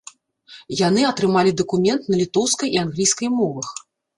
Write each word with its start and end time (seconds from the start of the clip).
Яны 0.87 1.01
атрымалі 1.09 1.53
дакумент 1.63 2.01
на 2.13 2.19
літоўскай 2.23 2.69
і 2.79 2.83
англійскай 2.85 3.29
мовах. 3.39 3.69